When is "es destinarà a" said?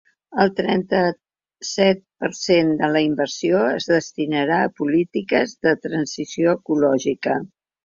3.75-4.73